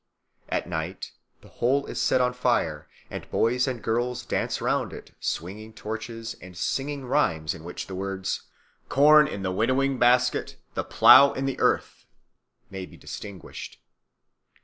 At 0.49 0.67
night 0.67 1.11
the 1.41 1.47
whole 1.47 1.85
is 1.85 2.01
set 2.01 2.21
on 2.21 2.33
fire 2.33 2.87
and 3.11 3.29
boys 3.29 3.67
and 3.67 3.83
girls 3.83 4.25
dance 4.25 4.59
round 4.59 4.93
it, 4.93 5.11
swinging 5.19 5.73
torches 5.73 6.35
and 6.41 6.57
singing 6.57 7.05
rhymes 7.05 7.53
in 7.53 7.63
which 7.63 7.85
the 7.85 7.93
words 7.93 8.41
"corn 8.89 9.27
in 9.27 9.43
the 9.43 9.51
winnowing 9.51 9.99
basket, 9.99 10.55
the 10.73 10.83
plough 10.83 11.33
in 11.33 11.45
the 11.45 11.59
earth" 11.59 12.07
may 12.71 12.87
be 12.87 12.97
distinguished. 12.97 13.79